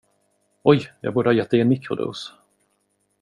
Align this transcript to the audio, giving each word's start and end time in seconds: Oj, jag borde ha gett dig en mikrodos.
Oj, 0.63 0.91
jag 1.01 1.13
borde 1.13 1.29
ha 1.29 1.33
gett 1.33 1.49
dig 1.49 1.61
en 1.61 1.67
mikrodos. 1.69 2.33